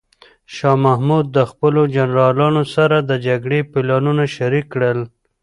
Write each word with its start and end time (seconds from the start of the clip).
شاه 0.55 0.77
محمود 0.85 1.25
د 1.31 1.39
خپلو 1.51 1.81
جنرالانو 1.95 2.63
سره 2.75 2.97
د 3.09 3.11
جګړې 3.25 3.59
پلانونه 3.71 4.23
شریک 4.35 4.65
کړل. 4.73 4.99